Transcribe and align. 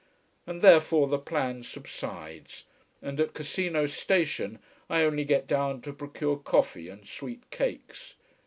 And 0.47 0.63
therefore 0.63 1.07
the 1.07 1.19
plan 1.19 1.61
subsides, 1.61 2.65
and 3.03 3.19
at 3.19 3.35
Cassino 3.35 3.85
station 3.85 4.57
I 4.89 5.03
only 5.03 5.25
get 5.25 5.45
down 5.45 5.81
to 5.81 5.93
procure 5.93 6.37
coffee 6.37 6.89
and 6.89 7.05
sweet 7.07 7.47
cakes. 7.51 8.15